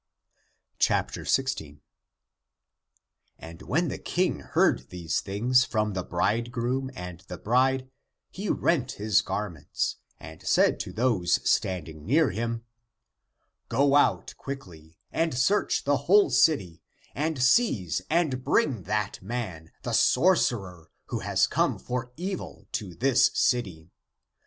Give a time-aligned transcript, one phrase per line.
[0.79, 1.79] 16.
[3.37, 7.87] And when the King heard these things from the bridegroom and the bride,
[8.31, 12.65] he rent his gar mentSj and said to those standing near him,"
[13.69, 16.81] Go out quickly, and search the whole city,
[17.13, 23.29] and seize and bring that man, the sorcerer, who has come for evil into this
[23.35, 23.91] city.